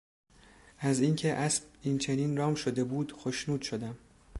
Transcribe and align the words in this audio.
از 0.77 0.99
اینکه 1.01 1.33
اسب 1.33 1.63
این 1.81 1.97
چنین 1.97 2.37
رام 2.37 2.55
شده 2.55 2.83
بود 2.83 3.11
خوشنود 3.11 3.61
شدم. 3.61 3.97